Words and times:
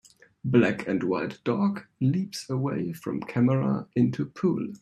Black 0.43 0.87
and 0.87 1.03
white 1.03 1.37
dog 1.43 1.83
leaps 1.99 2.49
away 2.49 2.91
from 2.91 3.19
camera 3.21 3.85
into 3.95 4.25
pool. 4.25 4.69